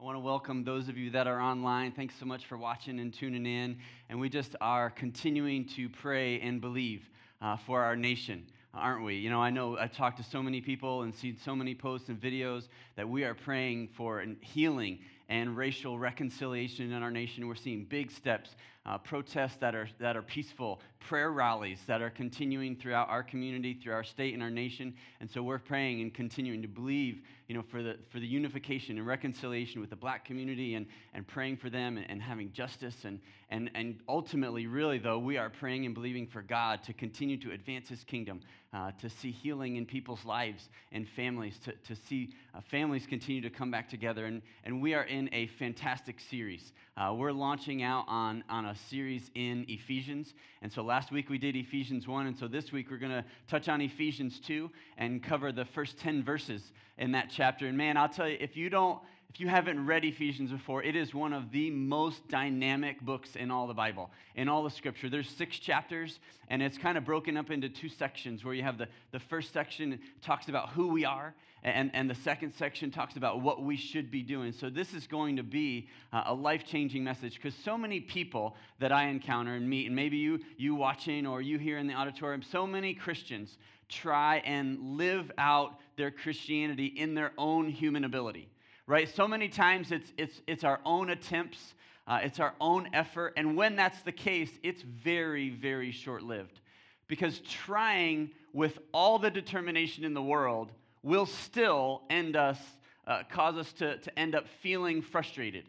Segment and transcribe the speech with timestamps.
[0.00, 1.92] I want to welcome those of you that are online.
[1.92, 3.76] Thanks so much for watching and tuning in.
[4.08, 7.10] And we just are continuing to pray and believe
[7.42, 9.16] uh, for our nation, aren't we?
[9.16, 12.08] You know, I know I talked to so many people and seen so many posts
[12.08, 15.00] and videos that we are praying for healing
[15.30, 17.46] and racial reconciliation in our nation.
[17.46, 22.10] We're seeing big steps, uh, protests that are, that are peaceful, prayer rallies that are
[22.10, 24.92] continuing throughout our community, through our state and our nation.
[25.20, 28.96] And so we're praying and continuing to believe you know, for, the, for the unification
[28.98, 33.04] and reconciliation with the black community and, and praying for them and, and having justice.
[33.04, 33.20] And,
[33.50, 37.50] and, and ultimately, really, though, we are praying and believing for God to continue to
[37.50, 38.40] advance his kingdom,
[38.72, 43.40] uh, to see healing in people's lives and families, to, to see uh, families continue
[43.40, 44.26] to come back together.
[44.26, 46.72] And, and we are in a fantastic series.
[46.96, 50.34] Uh, we're launching out on, on a series in Ephesians.
[50.62, 52.26] And so last week we did Ephesians 1.
[52.26, 55.98] And so this week we're going to touch on Ephesians 2 and cover the first
[55.98, 57.66] 10 verses in that chapter.
[57.66, 59.00] And man, I'll tell you, if you don't,
[59.32, 63.48] if you haven't read Ephesians before, it is one of the most dynamic books in
[63.48, 65.08] all the Bible, in all the scripture.
[65.08, 68.76] There's six chapters, and it's kind of broken up into two sections where you have
[68.76, 73.14] the, the first section talks about who we are, and, and the second section talks
[73.14, 74.50] about what we should be doing.
[74.50, 78.90] So this is going to be uh, a life-changing message because so many people that
[78.90, 82.42] I encounter and meet, and maybe you, you watching or you here in the auditorium,
[82.42, 83.58] so many Christians
[83.88, 88.48] try and live out their Christianity in their own human ability,
[88.90, 89.08] right?
[89.08, 91.74] So many times it's, it's, it's our own attempts,
[92.08, 93.34] uh, it's our own effort.
[93.36, 96.60] And when that's the case, it's very, very short lived.
[97.06, 100.72] Because trying with all the determination in the world
[101.04, 102.58] will still end us,
[103.06, 105.66] uh, cause us to, to end up feeling frustrated.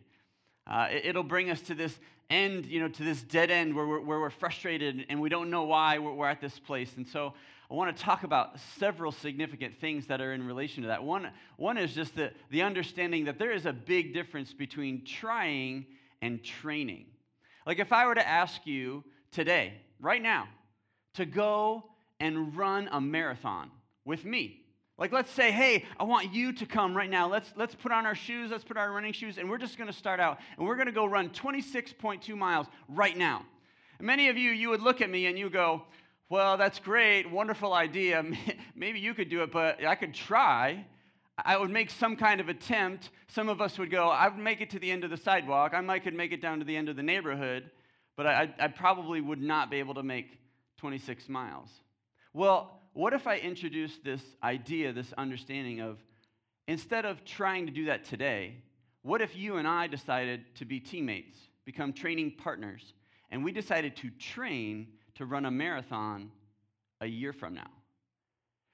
[0.65, 1.99] Uh, it, will bring us to this
[2.31, 5.51] end, you know, to this dead end where we're, where we're frustrated and we don't
[5.51, 6.93] know why we're, we're at this place.
[6.97, 7.35] And so
[7.71, 11.05] I want to talk about several significant things that are in relation to that.
[11.05, 15.85] One, one is just the, the understanding that there is a big difference between trying
[16.21, 17.05] and training.
[17.65, 20.49] Like if I were to ask you today, right now,
[21.13, 21.85] to go
[22.19, 23.71] and run a marathon
[24.03, 24.65] with me,
[24.97, 27.29] like let's say, hey, I want you to come right now.
[27.29, 29.77] Let's let's put on our shoes, let's put on our running shoes, and we're just
[29.77, 33.45] gonna start out and we're gonna go run 26.2 miles right now.
[34.01, 35.83] Many of you, you would look at me and you go,
[36.31, 38.23] well, that's great, wonderful idea.
[38.75, 40.85] Maybe you could do it, but I could try.
[41.43, 43.09] I would make some kind of attempt.
[43.27, 45.73] Some of us would go, I would make it to the end of the sidewalk.
[45.75, 47.69] I might could make it down to the end of the neighborhood,
[48.15, 50.39] but I, I probably would not be able to make
[50.77, 51.67] 26 miles.
[52.33, 55.97] Well, what if I introduced this idea, this understanding of
[56.65, 58.55] instead of trying to do that today,
[59.01, 62.93] what if you and I decided to be teammates, become training partners,
[63.31, 66.31] and we decided to train to run a marathon
[66.99, 67.69] a year from now.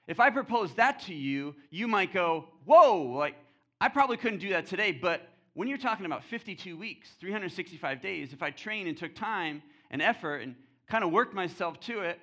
[0.07, 3.35] If I propose that to you, you might go, Whoa, like,
[3.79, 5.21] I probably couldn't do that today, but
[5.53, 10.01] when you're talking about 52 weeks, 365 days, if I trained and took time and
[10.01, 10.55] effort and
[10.87, 12.19] kind of worked myself to it,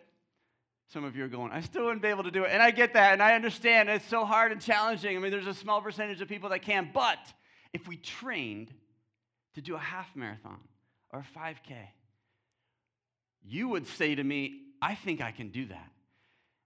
[0.92, 2.50] some of you are going, I still wouldn't be able to do it.
[2.52, 5.16] And I get that, and I understand it's so hard and challenging.
[5.16, 7.18] I mean, there's a small percentage of people that can, but
[7.72, 8.72] if we trained
[9.54, 10.60] to do a half marathon
[11.12, 11.76] or a 5K,
[13.46, 15.90] you would say to me, I think I can do that.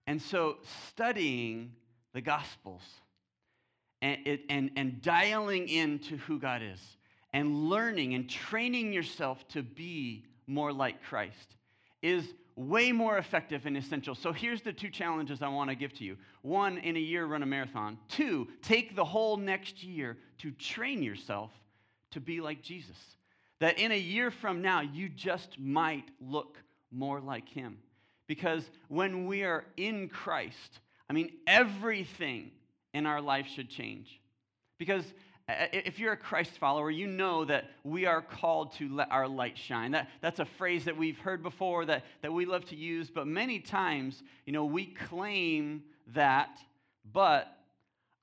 [0.07, 0.57] And so,
[0.87, 1.73] studying
[2.13, 2.81] the Gospels
[4.01, 6.79] and, and, and dialing into who God is
[7.31, 11.55] and learning and training yourself to be more like Christ
[12.01, 12.25] is
[12.55, 14.15] way more effective and essential.
[14.15, 17.25] So, here's the two challenges I want to give to you one, in a year,
[17.25, 17.99] run a marathon.
[18.07, 21.51] Two, take the whole next year to train yourself
[22.11, 22.97] to be like Jesus.
[23.59, 26.57] That in a year from now, you just might look
[26.91, 27.77] more like him.
[28.27, 30.79] Because when we are in Christ,
[31.09, 32.51] I mean, everything
[32.93, 34.19] in our life should change.
[34.77, 35.03] Because
[35.49, 39.27] uh, if you're a Christ follower, you know that we are called to let our
[39.27, 39.91] light shine.
[39.91, 43.25] That, that's a phrase that we've heard before that, that we love to use, but
[43.25, 45.83] many times, you know, we claim
[46.13, 46.59] that,
[47.11, 47.47] but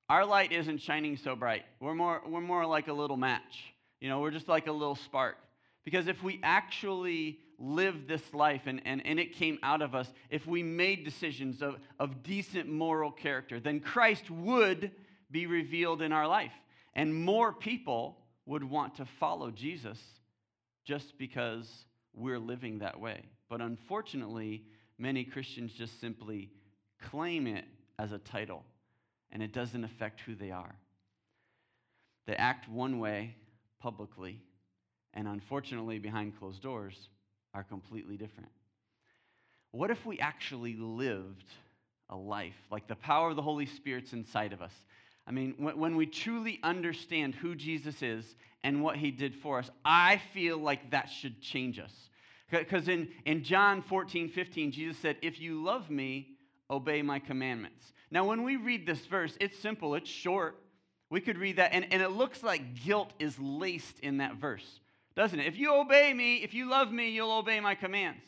[0.08, 1.64] our light isn't shining so bright.
[1.80, 3.74] We're more, we're more like a little match.
[4.00, 5.36] You know, we're just like a little spark.
[5.84, 10.12] Because if we actually lived this life and, and, and it came out of us,
[10.30, 14.90] if we made decisions of, of decent moral character, then Christ would
[15.30, 16.52] be revealed in our life.
[16.94, 19.98] And more people would want to follow Jesus
[20.84, 21.68] just because
[22.14, 23.22] we're living that way.
[23.48, 24.64] But unfortunately,
[24.98, 26.50] many Christians just simply
[27.02, 27.64] claim it
[27.98, 28.64] as a title,
[29.30, 30.74] and it doesn't affect who they are.
[32.26, 33.36] They act one way
[33.80, 34.40] publicly,
[35.14, 37.08] and unfortunately, behind closed doors,
[37.54, 38.50] are completely different.
[39.72, 41.44] What if we actually lived
[42.08, 44.72] a life like the power of the Holy Spirit's inside of us?
[45.26, 49.68] I mean, when, we truly understand who Jesus is and what he did for us,
[49.84, 51.92] I feel like that should change us.
[52.50, 56.36] Because in, in John 14, 15, Jesus said, If you love me,
[56.70, 57.92] obey my commandments.
[58.10, 60.56] Now, when we read this verse, it's simple, it's short.
[61.10, 64.80] We could read that, and, and it looks like guilt is laced in that verse,
[65.16, 65.46] doesn't it?
[65.46, 68.22] If you obey me, if you love me, you'll obey my commands.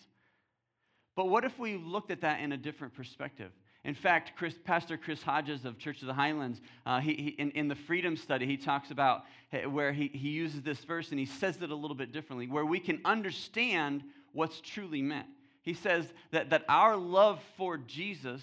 [1.15, 3.53] But what if we looked at that in a different perspective?
[3.85, 7.51] In fact, Chris, Pastor Chris Hodges of Church of the Highlands, uh, he, he, in,
[7.53, 9.25] in the Freedom Study, he talks about
[9.71, 12.67] where he, he uses this verse and he says it a little bit differently, where
[12.67, 14.03] we can understand
[14.33, 15.27] what's truly meant.
[15.63, 18.43] He says that, that our love for Jesus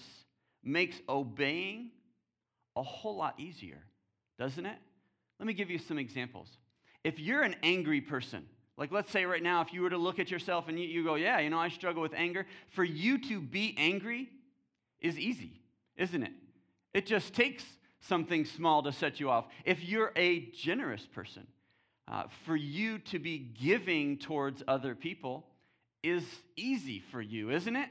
[0.62, 1.90] makes obeying
[2.74, 3.82] a whole lot easier,
[4.38, 4.78] doesn't it?
[5.38, 6.48] Let me give you some examples.
[7.06, 8.44] If you're an angry person,
[8.76, 11.04] like let's say right now, if you were to look at yourself and you, you
[11.04, 14.28] go, Yeah, you know, I struggle with anger, for you to be angry
[15.00, 15.52] is easy,
[15.96, 16.32] isn't it?
[16.92, 17.62] It just takes
[18.00, 19.44] something small to set you off.
[19.64, 21.46] If you're a generous person,
[22.08, 25.46] uh, for you to be giving towards other people
[26.02, 26.24] is
[26.56, 27.88] easy for you, isn't it?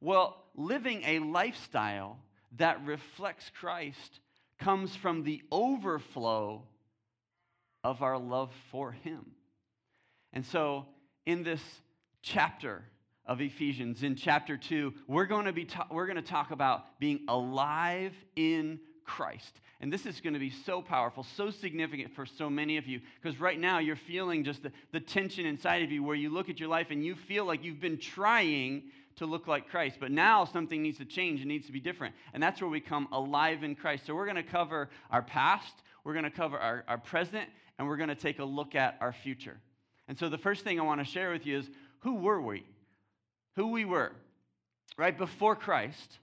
[0.00, 2.18] Well, living a lifestyle
[2.58, 4.20] that reflects Christ
[4.60, 6.62] comes from the overflow
[7.86, 9.24] of our love for Him.
[10.32, 10.86] And so,
[11.24, 11.62] in this
[12.20, 12.82] chapter
[13.24, 16.98] of Ephesians, in chapter 2, we're going to, be ta- we're going to talk about
[16.98, 19.60] being alive in Christ.
[19.80, 23.00] And this is going to be so powerful, so significant for so many of you,
[23.22, 26.48] because right now you're feeling just the, the tension inside of you where you look
[26.48, 28.82] at your life and you feel like you've been trying
[29.16, 29.98] to look like Christ.
[30.00, 32.16] But now something needs to change, it needs to be different.
[32.34, 34.06] And that's where we come alive in Christ.
[34.06, 35.72] So we're going to cover our past,
[36.02, 37.48] we're going to cover our, our present,
[37.78, 39.58] and we're going to take a look at our future.
[40.08, 41.68] And so the first thing I want to share with you is
[42.00, 42.64] who were we?
[43.56, 44.12] Who we were,
[44.98, 46.18] right before Christ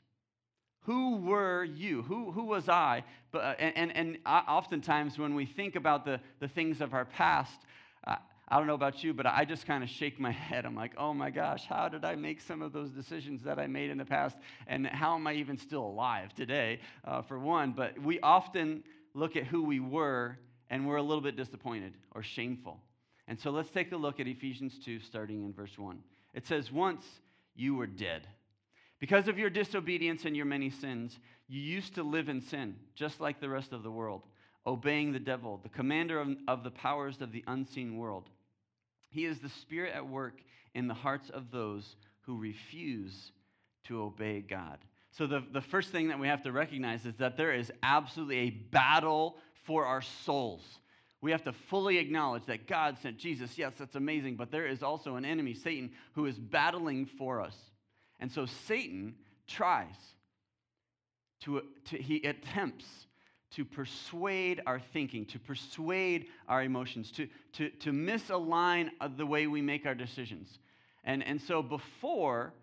[0.85, 2.01] who were you?
[2.03, 3.03] Who, who was I?
[3.31, 7.05] But, uh, and, and, and oftentimes when we think about the, the things of our
[7.05, 7.57] past,
[8.05, 8.15] uh,
[8.49, 10.65] I don't know about you, but I just kind of shake my head.
[10.65, 13.67] I'm like, oh my gosh, how did I make some of those decisions that I
[13.67, 14.35] made in the past?
[14.67, 17.71] And how am I even still alive today, uh, for one?
[17.71, 18.83] But we often
[19.13, 20.37] look at who we were
[20.73, 22.79] and we're a little bit disappointed or shameful.
[23.27, 25.99] And so let's take a look at Ephesians 2, starting in verse 1.
[26.33, 27.05] It says, Once
[27.55, 28.25] you were dead
[28.99, 33.21] because of your disobedience and your many sins, you used to live in sin, just
[33.21, 34.23] like the rest of the world,
[34.65, 38.31] obeying the devil, the commander of, of, the powers of the unseen world.
[39.11, 40.41] He is the spirit at work
[40.73, 43.31] in the hearts of those who refuse
[43.83, 44.79] to obey God.
[45.11, 48.37] So, the, the first thing that we have to recognize is that there is absolutely
[48.37, 50.61] a battle for our souls.
[51.21, 53.57] We have to fully acknowledge that God sent Jesus.
[53.57, 57.55] Yes, that's amazing, but there is also an enemy, Satan, who is battling for us.
[58.19, 59.15] And so Satan
[59.47, 59.95] tries
[61.41, 62.85] to, to, he attempts
[63.51, 69.47] to persuade our thinking, to persuade our emotions, to, to, to misalign uh, the way
[69.47, 70.59] we make our decisions.
[71.03, 72.53] And, and so before,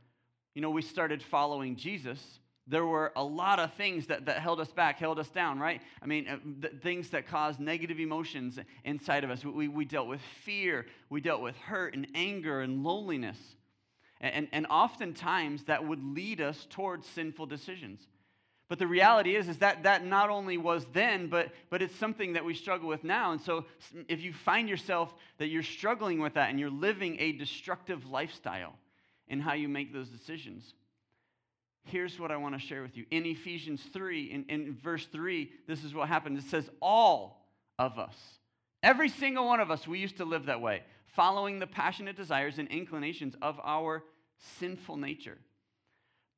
[0.55, 4.61] you know, we started following Jesus, there were a lot of things that, that held
[4.61, 5.81] us back, held us down, right?
[6.01, 9.45] I mean, uh, things that caused negative emotions inside of us.
[9.45, 13.39] We, we dealt with fear, we dealt with hurt and anger and loneliness.
[14.21, 18.07] And, and oftentimes that would lead us towards sinful decisions.
[18.69, 22.35] But the reality is, is that that not only was then, but, but it's something
[22.35, 23.33] that we struggle with now.
[23.33, 23.65] And so
[24.09, 28.75] if you find yourself that you're struggling with that and you're living a destructive lifestyle
[29.27, 30.75] in how you make those decisions,
[31.85, 33.05] here's what I want to share with you.
[33.11, 36.39] In Ephesians 3, in, in verse 3, this is what happened.
[36.39, 37.47] It says, All
[37.79, 38.17] of us,
[38.83, 40.83] every single one of us, we used to live that way
[41.17, 44.05] following the passionate desires and inclinations of our
[44.59, 45.39] sinful nature.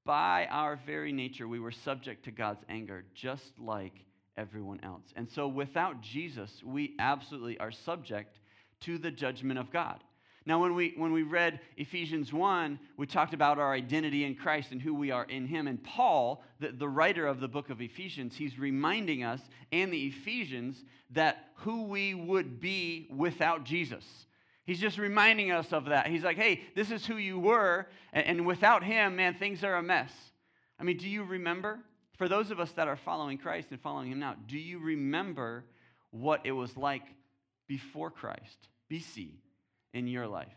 [0.05, 3.93] By our very nature, we were subject to God's anger, just like
[4.37, 5.05] everyone else.
[5.15, 8.41] And so, without Jesus, we absolutely are subject
[8.81, 10.03] to the judgment of God.
[10.45, 14.73] Now, when we, when we read Ephesians 1, we talked about our identity in Christ
[14.73, 15.69] and who we are in Him.
[15.69, 20.07] And Paul, the, the writer of the book of Ephesians, he's reminding us and the
[20.07, 24.05] Ephesians that who we would be without Jesus.
[24.65, 26.09] He's just reminding us of that.
[26.09, 29.77] He's like, hey, this is who you were, and, and without him, man, things are
[29.77, 30.13] a mess.
[30.79, 31.79] I mean, do you remember?
[32.19, 35.65] For those of us that are following Christ and following him now, do you remember
[36.11, 37.03] what it was like
[37.67, 39.31] before Christ, BC,
[39.93, 40.49] in your life?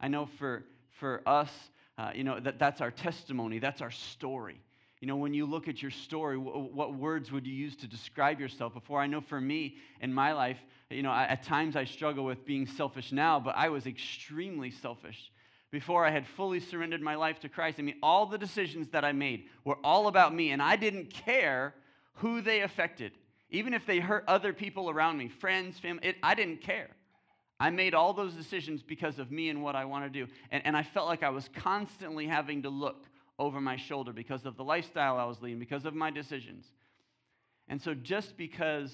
[0.00, 0.64] I know for,
[0.98, 1.50] for us,
[1.98, 4.60] uh, you know, that, that's our testimony, that's our story.
[5.00, 8.38] You know, when you look at your story, what words would you use to describe
[8.38, 9.00] yourself before?
[9.00, 10.58] I know for me in my life,
[10.90, 15.30] you know, at times I struggle with being selfish now, but I was extremely selfish
[15.70, 17.78] before I had fully surrendered my life to Christ.
[17.78, 21.10] I mean, all the decisions that I made were all about me, and I didn't
[21.10, 21.74] care
[22.14, 23.12] who they affected,
[23.48, 26.90] even if they hurt other people around me, friends, family, it, I didn't care.
[27.60, 30.32] I made all those decisions because of me and what I want to do.
[30.50, 33.04] And, and I felt like I was constantly having to look
[33.38, 36.64] over my shoulder because of the lifestyle I was leading, because of my decisions.
[37.68, 38.90] And so just because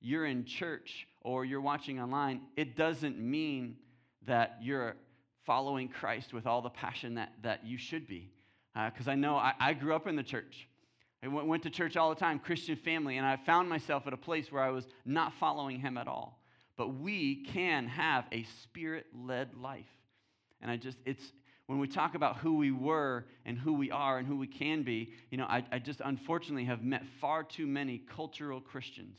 [0.00, 3.76] you're in church or you're watching online, it doesn't mean
[4.26, 4.96] that you're
[5.46, 8.30] following Christ with all the passion that, that you should be.
[8.74, 10.68] Because uh, I know I, I, grew up in the church.
[11.22, 14.12] I went, went to church all the time, Christian family, and I found myself at
[14.12, 16.40] a place where I was not following Him at all.
[16.76, 19.84] But we can have a spirit led life.
[20.60, 21.32] And I just, it's,
[21.66, 24.82] when we talk about who we were and who we are and who we can
[24.82, 29.18] be, you know, I, I just unfortunately have met far too many cultural Christians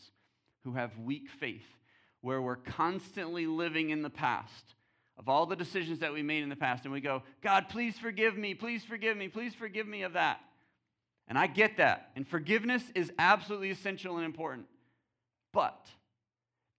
[0.64, 1.66] who have weak faith,
[2.22, 4.76] where we're constantly living in the past
[5.18, 7.98] of all the decisions that we made in the past, and we go, God, please
[7.98, 10.40] forgive me, please forgive me, please forgive me of that.
[11.28, 12.12] And I get that.
[12.16, 14.68] And forgiveness is absolutely essential and important.
[15.54, 15.88] But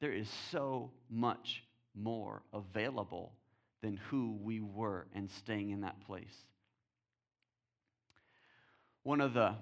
[0.00, 1.62] there is so much
[1.94, 3.32] more available
[3.82, 6.34] than who we were and staying in that place.
[9.02, 9.54] One of the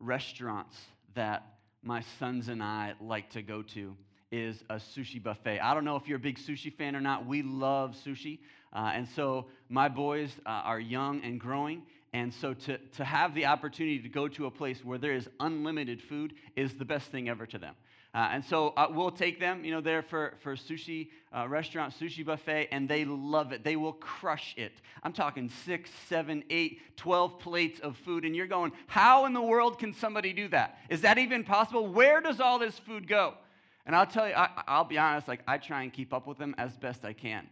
[0.00, 0.76] restaurants
[1.14, 1.44] that
[1.82, 3.96] my sons and I like to go to
[4.30, 5.60] is a sushi buffet.
[5.60, 7.26] I don't know if you're a big sushi fan or not.
[7.26, 8.40] We love sushi.
[8.72, 11.82] Uh, and so my boys uh, are young and growing.
[12.12, 15.28] And so to, to have the opportunity to go to a place where there is
[15.40, 17.74] unlimited food is the best thing ever to them.
[18.14, 21.92] Uh, and so uh, we'll take them, you know, there for, for sushi uh, restaurant,
[22.00, 23.62] sushi buffet, and they love it.
[23.62, 24.72] They will crush it.
[25.02, 29.42] I'm talking six, seven, eight, twelve plates of food, and you're going, how in the
[29.42, 30.78] world can somebody do that?
[30.88, 31.86] Is that even possible?
[31.86, 33.34] Where does all this food go?
[33.84, 36.38] And I'll tell you, I, will be honest, like I try and keep up with
[36.38, 37.46] them as best I can.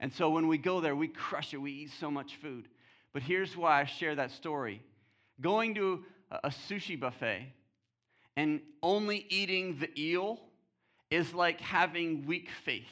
[0.00, 1.58] And so when we go there, we crush it.
[1.58, 2.68] We eat so much food.
[3.12, 4.82] But here's why I share that story.
[5.40, 7.46] Going to a sushi buffet
[8.36, 10.40] and only eating the eel
[11.10, 12.84] is like having weak faith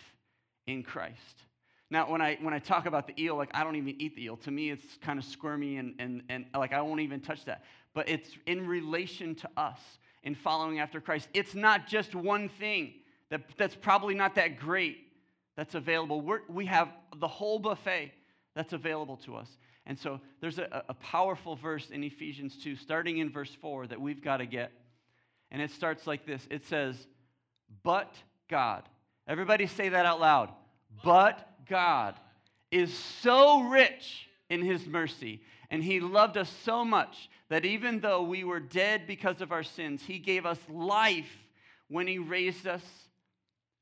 [0.66, 1.42] in Christ.
[1.90, 4.24] Now, when I, when I talk about the eel, like I don't even eat the
[4.24, 4.36] eel.
[4.38, 7.64] To me, it's kind of squirmy and, and, and like I won't even touch that.
[7.92, 9.78] But it's in relation to us
[10.22, 11.28] in following after Christ.
[11.34, 12.94] It's not just one thing
[13.30, 14.98] that, that's probably not that great
[15.56, 16.20] that's available.
[16.20, 18.12] We're, we have the whole buffet
[18.54, 19.48] that's available to us.
[19.86, 24.00] And so there's a, a powerful verse in Ephesians 2, starting in verse 4, that
[24.00, 24.72] we've got to get.
[25.50, 26.96] And it starts like this it says,
[27.82, 28.14] But
[28.48, 28.82] God.
[29.26, 30.50] Everybody say that out loud.
[31.02, 32.14] But God
[32.70, 38.22] is so rich in his mercy, and he loved us so much that even though
[38.22, 41.30] we were dead because of our sins, he gave us life
[41.88, 42.82] when he raised us,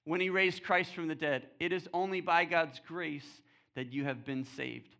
[0.04, 1.46] when he raised Christ from the dead.
[1.58, 3.26] It is only by God's grace
[3.74, 4.94] that you have been saved.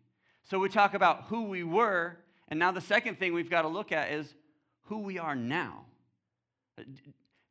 [0.49, 2.17] So we talk about who we were,
[2.49, 4.33] and now the second thing we've got to look at is
[4.83, 5.85] who we are now.
[6.77, 6.83] Uh,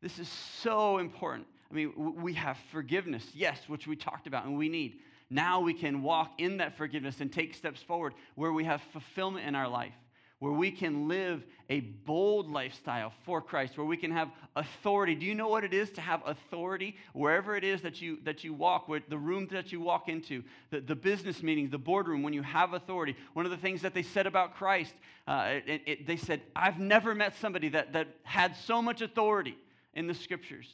[0.01, 1.47] this is so important.
[1.71, 4.99] I mean, we have forgiveness, yes, which we talked about and we need.
[5.31, 9.47] Now we can walk in that forgiveness and take steps forward where we have fulfillment
[9.47, 9.95] in our life,
[10.43, 15.15] where we can live a bold lifestyle for Christ, where we can have authority.
[15.15, 18.43] Do you know what it is to have authority wherever it is that you, that
[18.43, 22.25] you walk, where, the room that you walk into, the, the business meetings, the boardroom,
[22.25, 23.15] when you have authority?
[23.35, 24.93] One of the things that they said about Christ,
[25.29, 29.57] uh, it, it, they said, I've never met somebody that, that had so much authority
[29.95, 30.67] in the scriptures,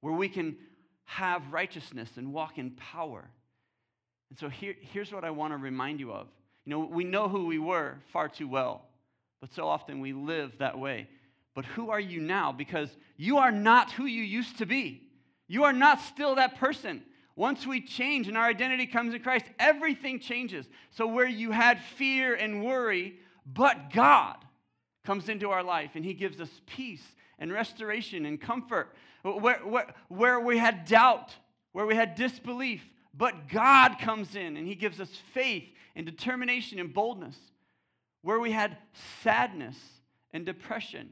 [0.00, 0.56] where we can
[1.04, 3.30] have righteousness and walk in power.
[4.30, 6.26] And so here, here's what I want to remind you of.
[6.64, 8.85] You know, we know who we were far too well,
[9.40, 11.08] but so often we live that way.
[11.54, 12.52] But who are you now?
[12.52, 15.02] Because you are not who you used to be.
[15.48, 17.02] You are not still that person.
[17.34, 20.66] Once we change and our identity comes in Christ, everything changes.
[20.90, 23.16] So, where you had fear and worry,
[23.46, 24.36] but God
[25.04, 27.04] comes into our life and He gives us peace
[27.38, 28.94] and restoration and comfort.
[29.22, 31.34] Where, where, where we had doubt,
[31.72, 35.64] where we had disbelief, but God comes in and He gives us faith
[35.94, 37.36] and determination and boldness.
[38.26, 38.76] Where we had
[39.22, 39.76] sadness
[40.32, 41.10] and depression,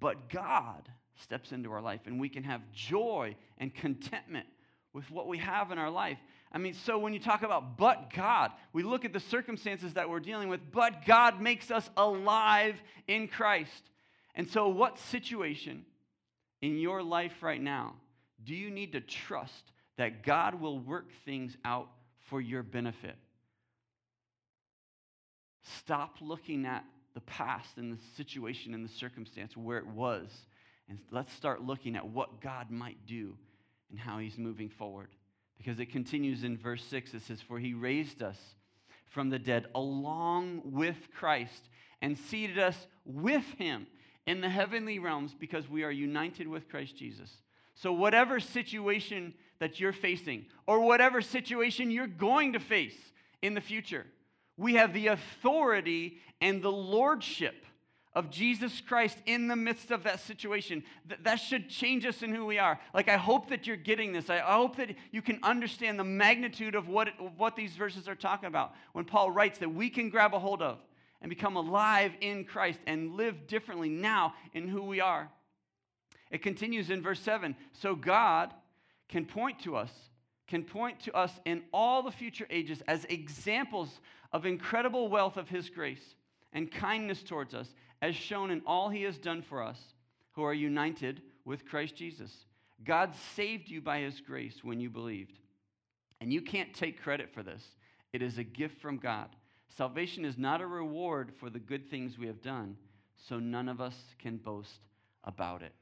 [0.00, 0.88] but God
[1.22, 4.48] steps into our life and we can have joy and contentment
[4.92, 6.18] with what we have in our life.
[6.50, 10.10] I mean, so when you talk about but God, we look at the circumstances that
[10.10, 13.90] we're dealing with, but God makes us alive in Christ.
[14.34, 15.84] And so, what situation
[16.62, 17.94] in your life right now
[18.42, 21.90] do you need to trust that God will work things out
[22.28, 23.14] for your benefit?
[25.62, 30.30] Stop looking at the past and the situation and the circumstance where it was,
[30.88, 33.36] and let's start looking at what God might do
[33.90, 35.08] and how He's moving forward.
[35.56, 38.38] Because it continues in verse 6, it says, For He raised us
[39.10, 41.68] from the dead along with Christ
[42.00, 43.86] and seated us with Him
[44.26, 47.30] in the heavenly realms because we are united with Christ Jesus.
[47.74, 52.96] So, whatever situation that you're facing, or whatever situation you're going to face
[53.40, 54.06] in the future,
[54.62, 57.66] we have the authority and the lordship
[58.14, 60.84] of Jesus Christ in the midst of that situation.
[61.08, 62.78] Th- that should change us in who we are.
[62.94, 64.30] Like, I hope that you're getting this.
[64.30, 67.74] I, I hope that you can understand the magnitude of what, it, of what these
[67.74, 70.78] verses are talking about when Paul writes that we can grab a hold of
[71.20, 75.28] and become alive in Christ and live differently now in who we are.
[76.30, 78.54] It continues in verse 7 so God
[79.08, 79.90] can point to us,
[80.46, 84.00] can point to us in all the future ages as examples
[84.32, 86.14] of incredible wealth of His grace
[86.52, 87.68] and kindness towards us,
[88.00, 89.78] as shown in all He has done for us
[90.32, 92.32] who are united with Christ Jesus.
[92.84, 95.38] God saved you by His grace when you believed.
[96.20, 97.62] And you can't take credit for this,
[98.12, 99.28] it is a gift from God.
[99.76, 102.76] Salvation is not a reward for the good things we have done,
[103.16, 104.80] so none of us can boast
[105.24, 105.72] about it.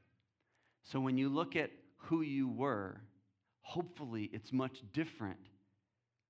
[0.83, 3.01] So when you look at who you were,
[3.61, 5.39] hopefully it's much different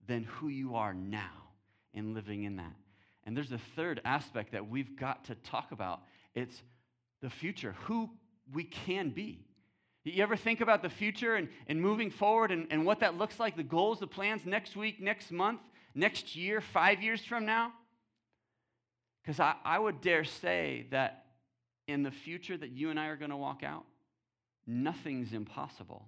[0.08, 1.41] than who you are now
[1.94, 2.74] in living in that.
[3.24, 6.02] And there's a third aspect that we've got to talk about
[6.34, 6.62] it's
[7.22, 8.10] the future, who
[8.54, 9.46] we can be.
[10.04, 13.40] You ever think about the future and, and moving forward and, and what that looks
[13.40, 15.60] like, the goals, the plans next week, next month?
[15.94, 17.74] next year, five years from now?
[19.22, 21.26] Because I, I would dare say that
[21.88, 23.86] in the future that you and I are going to walk out,
[24.66, 26.06] nothing's impossible.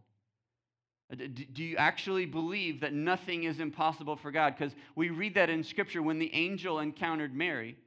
[1.13, 4.55] Uh, do you actually believe that nothing is impossible for God?
[4.57, 7.77] Because we read that in Scripture when the angel encountered Mary.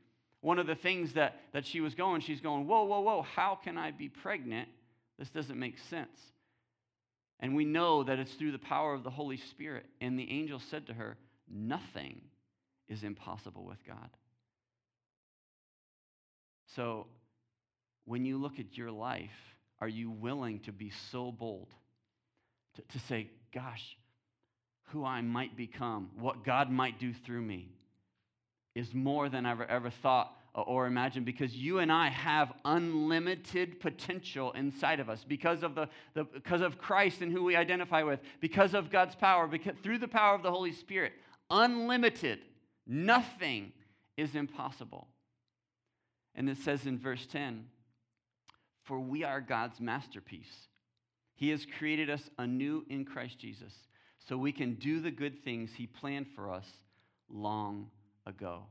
[0.43, 3.59] One of the things that, that she was going, she's going, Whoa, whoa, whoa, how
[3.63, 4.69] can I be pregnant?
[5.19, 6.19] This doesn't make sense.
[7.41, 9.87] And we know that it's through the power of the Holy Spirit.
[10.01, 11.17] And the angel said to her,
[11.49, 12.21] Nothing
[12.89, 14.11] is impossible with God.
[16.75, 17.07] So,
[18.05, 19.31] when you look at your life,
[19.81, 21.69] are you willing to be so bold
[22.77, 23.97] to, to say, gosh,
[24.91, 27.71] who I might become, what God might do through me,
[28.75, 33.79] is more than I ever, ever thought or imagined because you and I have unlimited
[33.79, 38.03] potential inside of us because of, the, the, because of Christ and who we identify
[38.03, 41.13] with, because of God's power, because, through the power of the Holy Spirit
[41.51, 42.41] unlimited.
[42.87, 43.73] Nothing
[44.17, 45.09] is impossible.
[46.35, 47.67] And it says in verse 10
[48.85, 50.69] For we are God's masterpiece.
[51.37, 53.73] He has created us anew in Christ Jesus
[54.19, 56.67] so we can do the good things He planned for us
[57.31, 57.87] long
[58.27, 58.65] ago.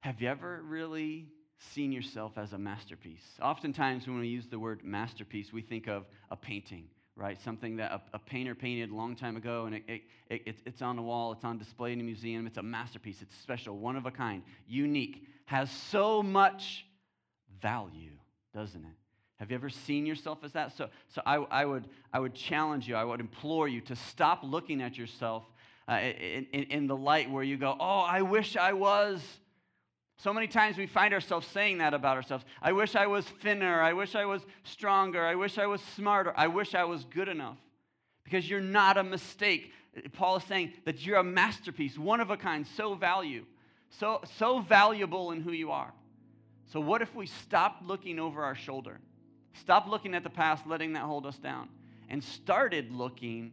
[0.00, 1.28] Have you ever really
[1.72, 3.24] seen yourself as a masterpiece?
[3.42, 7.38] Oftentimes, when we use the word masterpiece, we think of a painting right?
[7.42, 10.80] Something that a, a painter painted a long time ago, and it, it, it, it's
[10.80, 12.46] on the wall, it's on display in a museum.
[12.46, 16.86] It's a masterpiece, it's special, one of a kind, unique, has so much
[17.60, 18.12] value,
[18.54, 18.94] doesn't it?
[19.38, 20.76] Have you ever seen yourself as that?
[20.76, 24.40] So, so I, I, would, I would challenge you, I would implore you to stop
[24.42, 25.44] looking at yourself
[25.88, 29.22] uh, in, in, in the light where you go, oh, I wish I was
[30.18, 32.44] so many times we find ourselves saying that about ourselves.
[32.60, 33.80] I wish I was thinner.
[33.80, 35.24] I wish I was stronger.
[35.24, 36.32] I wish I was smarter.
[36.36, 37.56] I wish I was good enough.
[38.24, 39.72] Because you're not a mistake.
[40.12, 43.44] Paul is saying that you're a masterpiece, one of a kind, so value,
[43.90, 45.92] so, so valuable in who you are.
[46.72, 48.98] So what if we stopped looking over our shoulder?
[49.54, 51.68] Stop looking at the past, letting that hold us down,
[52.08, 53.52] and started looking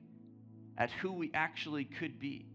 [0.78, 2.46] at who we actually could be.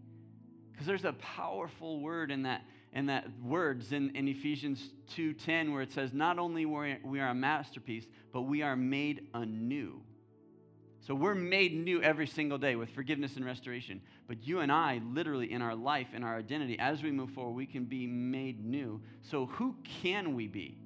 [0.71, 5.81] Because there's a powerful word in that in that words in, in Ephesians 2.10 where
[5.81, 10.01] it says, not only we we are a masterpiece, but we are made anew.
[11.01, 14.01] So we're made new every single day with forgiveness and restoration.
[14.27, 17.53] But you and I, literally in our life, in our identity, as we move forward,
[17.53, 19.01] we can be made new.
[19.23, 20.77] So who can we be?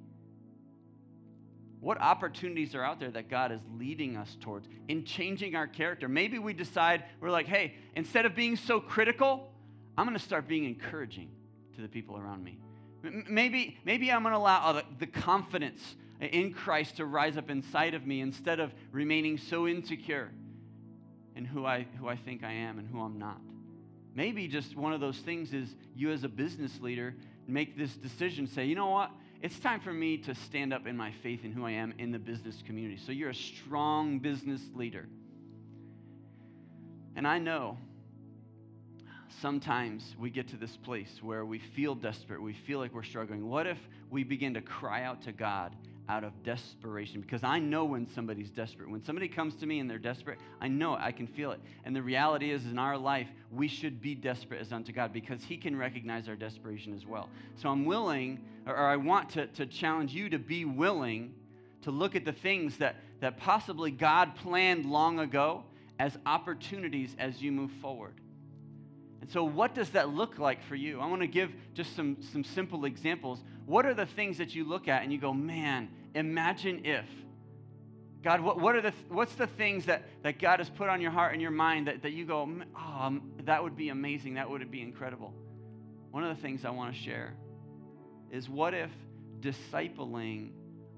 [1.86, 6.08] What opportunities are out there that God is leading us towards in changing our character?
[6.08, 9.52] Maybe we decide, we're like, hey, instead of being so critical,
[9.96, 11.30] I'm going to start being encouraging
[11.76, 12.58] to the people around me.
[13.28, 18.04] Maybe, maybe I'm going to allow the, confidence in Christ to rise up inside of
[18.04, 20.32] me instead of remaining so insecure
[21.36, 23.40] in who I, who I think I am and who I'm not.
[24.12, 27.14] Maybe just one of those things is you as a business leader
[27.46, 29.12] make this decision, say, you know what?
[29.42, 32.10] It's time for me to stand up in my faith in who I am in
[32.10, 33.00] the business community.
[33.04, 35.06] So you're a strong business leader.
[37.14, 37.78] And I know
[39.40, 43.48] sometimes we get to this place where we feel desperate, we feel like we're struggling.
[43.48, 43.78] What if
[44.10, 45.74] we begin to cry out to God
[46.08, 48.88] out of desperation because I know when somebody's desperate.
[48.88, 51.60] When somebody comes to me and they're desperate, I know it, I can feel it.
[51.84, 55.42] And the reality is, in our life, we should be desperate as unto God because
[55.42, 57.28] He can recognize our desperation as well.
[57.56, 61.34] So I'm willing, or I want to, to challenge you to be willing
[61.82, 65.64] to look at the things that, that possibly God planned long ago
[65.98, 68.14] as opportunities as you move forward.
[69.26, 71.00] And so, what does that look like for you?
[71.00, 73.42] I want to give just some, some simple examples.
[73.64, 77.06] What are the things that you look at and you go, man, imagine if?
[78.22, 81.10] God, what, what are the, what's the things that, that God has put on your
[81.10, 84.48] heart and your mind that, that you go, oh, um, that would be amazing, that
[84.48, 85.34] would be incredible?
[86.12, 87.34] One of the things I want to share
[88.30, 88.92] is what if
[89.40, 90.50] discipling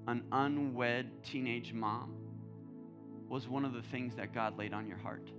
[0.07, 2.13] an unwed teenage mom
[3.27, 5.31] was one of the things that God laid on your heart?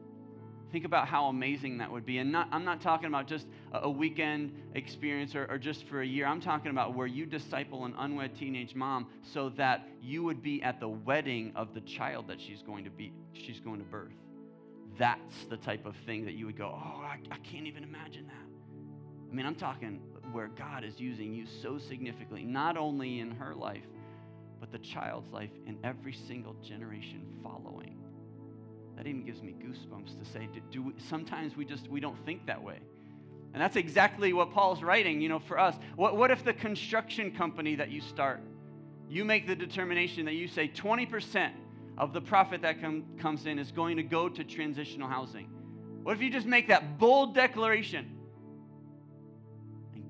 [0.72, 2.18] Think about how amazing that would be.
[2.18, 6.06] And not, I'm not talking about just a weekend experience or, or, just for a
[6.06, 6.26] year.
[6.26, 10.62] I'm talking about where you disciple an unwed teenage mom so that you would be
[10.62, 14.12] at the wedding of the child that she's going to be, she's going to birth.
[14.96, 18.26] That's the type of thing that you would go, oh, I, I can't even imagine
[18.26, 19.30] that.
[19.30, 20.00] I mean, I'm talking
[20.32, 23.86] where God is using you so significantly, not only in her life,
[24.60, 27.99] but the child's life in every single generation following
[29.00, 32.22] that even gives me goosebumps to say do, do we, sometimes we just we don't
[32.26, 32.76] think that way.
[33.54, 35.74] And that's exactly what paul's writing you know for us.
[35.96, 38.42] What, what if the construction company that you start
[39.08, 41.50] you make the determination that you say 20%
[41.96, 45.48] of the profit that com- comes in is going to go to transitional housing?
[46.02, 48.06] What if you just make that bold declaration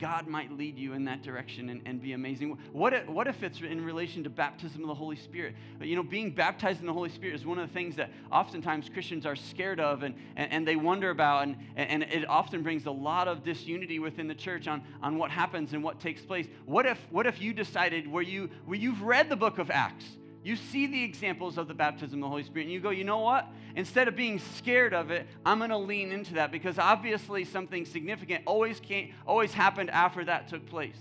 [0.00, 2.56] God might lead you in that direction and, and be amazing.
[2.72, 5.54] What if, what if it's in relation to baptism of the Holy Spirit?
[5.80, 8.88] You know, being baptized in the Holy Spirit is one of the things that oftentimes
[8.88, 12.86] Christians are scared of and, and, and they wonder about, and, and it often brings
[12.86, 16.46] a lot of disunity within the church on, on what happens and what takes place.
[16.64, 20.06] What if, what if you decided where, you, where you've read the book of Acts?
[20.42, 23.05] You see the examples of the baptism of the Holy Spirit, and you go, you
[23.05, 23.46] know what?
[23.76, 27.85] Instead of being scared of it, I'm going to lean into that because obviously something
[27.85, 30.96] significant always came, always happened after that took place.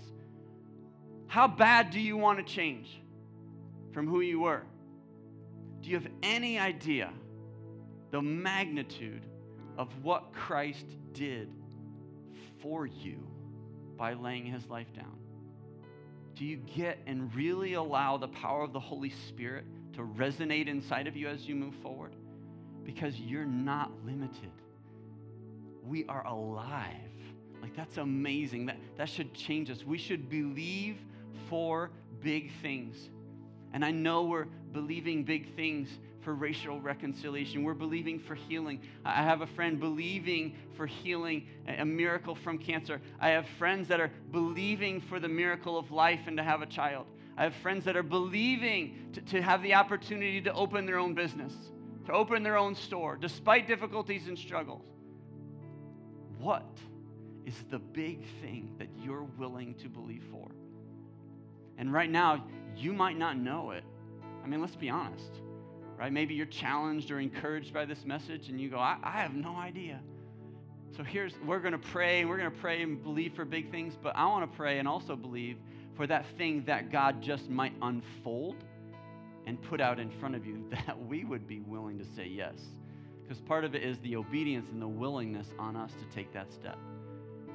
[1.26, 3.00] How bad do you want to change
[3.92, 4.62] from who you were?
[5.80, 7.10] Do you have any idea
[8.10, 9.24] the magnitude
[9.78, 11.48] of what Christ did
[12.60, 13.26] for you
[13.96, 15.19] by laying his life down?
[16.40, 21.06] Do you get and really allow the power of the Holy Spirit to resonate inside
[21.06, 22.16] of you as you move forward?
[22.82, 24.50] Because you're not limited.
[25.86, 26.94] We are alive.
[27.60, 28.64] Like, that's amazing.
[28.64, 29.84] That, that should change us.
[29.84, 30.96] We should believe
[31.50, 31.90] for
[32.22, 33.10] big things.
[33.74, 35.90] And I know we're believing big things
[36.22, 37.62] for racial reconciliation.
[37.62, 38.80] We're believing for healing.
[39.04, 43.00] I have a friend believing for healing, a miracle from cancer.
[43.18, 46.66] I have friends that are believing for the miracle of life and to have a
[46.66, 47.06] child.
[47.36, 51.14] I have friends that are believing to, to have the opportunity to open their own
[51.14, 51.54] business,
[52.06, 54.84] to open their own store, despite difficulties and struggles.
[56.38, 56.66] What
[57.46, 60.48] is the big thing that you're willing to believe for?
[61.78, 62.44] And right now,
[62.76, 63.84] you might not know it.
[64.44, 65.30] I mean, let's be honest
[66.00, 66.10] right?
[66.10, 69.54] Maybe you're challenged or encouraged by this message and you go, I, I have no
[69.54, 70.00] idea.
[70.96, 73.70] So here's, we're going to pray and we're going to pray and believe for big
[73.70, 75.58] things, but I want to pray and also believe
[75.96, 78.56] for that thing that God just might unfold
[79.46, 82.54] and put out in front of you that we would be willing to say yes.
[83.22, 86.50] Because part of it is the obedience and the willingness on us to take that
[86.50, 86.78] step.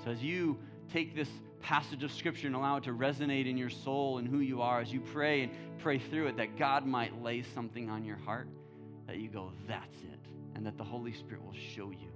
[0.04, 0.56] So as you
[0.94, 1.30] take this
[1.66, 4.82] passage of Scripture and allow it to resonate in your soul and who you are
[4.82, 8.48] as you pray and pray through it, that God might lay something on your heart
[9.08, 10.20] that you go, that's it,
[10.54, 12.12] and that the Holy Spirit will show you.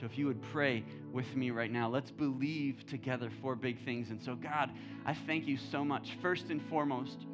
[0.00, 4.08] So if you would pray with me right now, let's believe together for big things.
[4.08, 4.70] And so, God,
[5.04, 7.26] I thank you so much, first and foremost,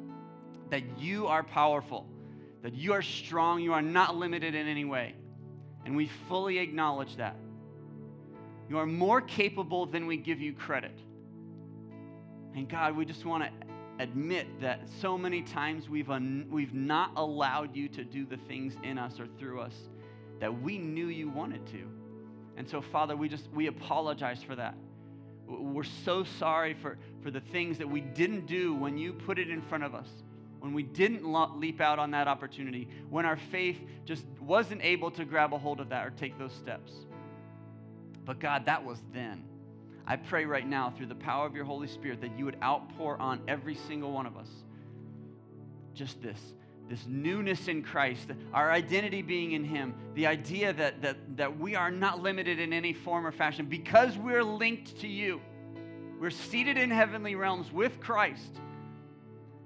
[0.69, 2.05] that you are powerful,
[2.63, 5.15] that you are strong, you are not limited in any way.
[5.85, 7.37] And we fully acknowledge that.
[8.67, 10.99] You are more capable than we give you credit.
[12.55, 13.67] And God, we just want to
[13.99, 18.75] admit that so many times we've, un- we've not allowed you to do the things
[18.83, 19.75] in us or through us
[20.39, 21.89] that we knew you wanted to.
[22.57, 24.75] And so, Father, we just, we apologize for that.
[25.47, 29.49] We're so sorry for, for the things that we didn't do when you put it
[29.49, 30.07] in front of us,
[30.59, 31.23] when we didn't
[31.59, 35.79] leap out on that opportunity, when our faith just wasn't able to grab a hold
[35.79, 36.91] of that or take those steps.
[38.25, 39.43] But God, that was then.
[40.09, 43.15] I pray right now through the power of your Holy Spirit that you would outpour
[43.21, 44.49] on every single one of us
[45.93, 46.39] just this
[46.89, 51.75] this newness in Christ, our identity being in Him, the idea that, that, that we
[51.75, 55.39] are not limited in any form or fashion because we're linked to you.
[56.19, 58.59] We're seated in heavenly realms with Christ.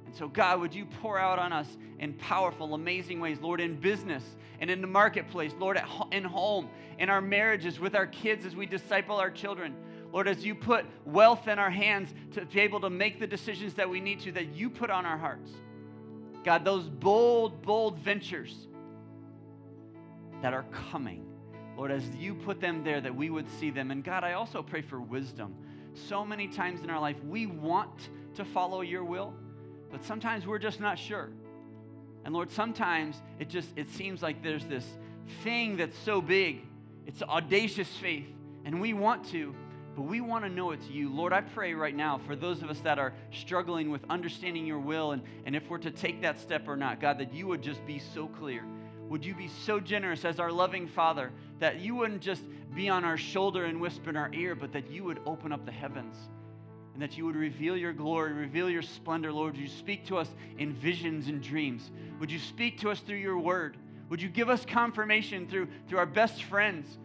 [0.06, 3.80] And so, God, would you pour out on us in powerful, amazing ways, Lord, in
[3.80, 4.24] business
[4.60, 8.54] and in the marketplace, Lord, at in home, in our marriages, with our kids as
[8.54, 9.74] we disciple our children.
[10.14, 13.74] Lord, as you put wealth in our hands to be able to make the decisions
[13.74, 15.50] that we need to, that you put on our hearts.
[16.44, 18.68] God, those bold, bold ventures
[20.44, 21.26] that are coming.
[21.76, 23.90] Lord, as you put them there, that we would see them.
[23.90, 25.56] And God, I also pray for wisdom.
[25.96, 29.34] So many times in our life, we want to follow your will,
[29.92, 31.30] but sometimes we're just not sure.
[32.24, 34.86] And Lord, sometimes it just it seems like there's this
[35.44, 36.62] thing that's so big.
[37.08, 38.28] It's audacious faith,
[38.64, 39.56] and we want to,
[39.96, 41.10] but we want to know it's you.
[41.10, 44.80] Lord, I pray right now for those of us that are struggling with understanding your
[44.80, 47.62] will and, and if we're to take that step or not, God, that you would
[47.62, 48.64] just be so clear.
[49.10, 52.42] Would you be so generous as our loving Father that you wouldn't just
[52.74, 55.66] be on our shoulder and whisper in our ear, but that you would open up
[55.66, 56.16] the heavens
[56.94, 59.54] and that you would reveal your glory, reveal your splendor, Lord.
[59.54, 61.92] Would you speak to us in visions and dreams?
[62.20, 63.78] Would you speak to us through your word?
[64.10, 66.98] Would you give us confirmation through, through our best friends,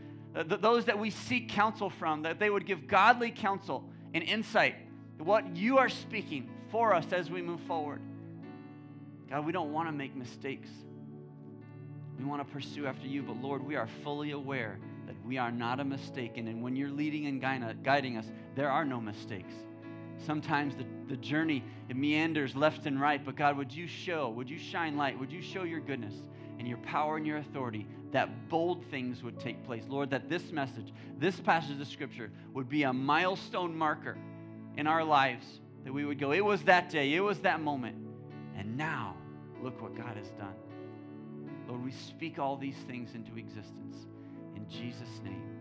[0.45, 4.75] th- those that we seek counsel from, that they would give godly counsel and insight
[5.19, 8.01] what you are speaking for us as we move forward?
[9.31, 10.69] God, we don't want to make mistakes.
[12.19, 15.51] We want to pursue after you, but Lord, we are fully aware that we are
[15.51, 16.37] not a mistake.
[16.37, 17.41] And when you're leading and
[17.85, 19.55] guiding us, there are no mistakes.
[20.27, 24.51] Sometimes the, the journey, it meanders left and right, but God, would you show, would
[24.51, 26.15] you shine light, would you show your goodness
[26.59, 29.85] and your power and your authority that bold things would take place?
[29.89, 34.17] Lord, that this message, this passage of Scripture would be a milestone marker
[34.77, 37.97] in our lives, that we would go, it was that day, it was that moment,
[38.57, 39.15] and now
[39.63, 40.55] look what God has done.
[41.69, 44.07] Lord, we speak all these things into existence.
[44.57, 45.58] In Jesus' name.